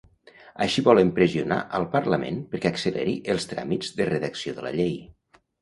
[0.63, 4.99] Així volen pressionar al Parlament perquè acceleri els tràmits de redacció de la llei.